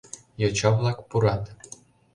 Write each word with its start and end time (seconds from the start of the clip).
Йоча-влак 0.41 0.97
пурат. 1.09 1.43